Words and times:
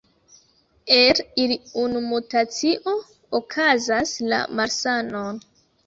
El 0.95 1.21
ili 1.43 1.59
unu 1.83 2.01
mutacio 2.09 2.97
okazas 3.43 4.19
la 4.35 4.45
malsanon. 4.61 5.45